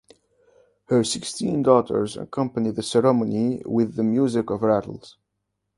[0.85, 5.19] Her sixteen daughters accompany the ceremony with the music of rattles.